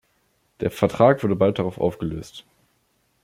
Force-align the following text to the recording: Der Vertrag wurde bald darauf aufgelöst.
Der 0.61 0.71
Vertrag 0.71 1.21
wurde 1.23 1.35
bald 1.35 1.59
darauf 1.59 1.77
aufgelöst. 1.79 2.43